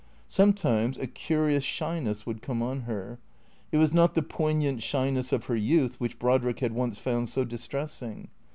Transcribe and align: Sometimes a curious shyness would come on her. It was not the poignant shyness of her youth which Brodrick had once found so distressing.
Sometimes 0.27 0.97
a 0.97 1.05
curious 1.05 1.63
shyness 1.63 2.25
would 2.25 2.41
come 2.41 2.63
on 2.63 2.79
her. 2.89 3.19
It 3.71 3.77
was 3.77 3.93
not 3.93 4.15
the 4.15 4.23
poignant 4.23 4.81
shyness 4.81 5.31
of 5.31 5.45
her 5.45 5.55
youth 5.55 5.99
which 5.99 6.17
Brodrick 6.17 6.57
had 6.59 6.73
once 6.73 6.97
found 6.97 7.29
so 7.29 7.43
distressing. 7.43 8.29